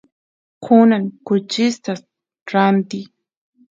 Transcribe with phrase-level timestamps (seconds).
[0.63, 1.91] kunan kuchista
[2.51, 3.05] rantiy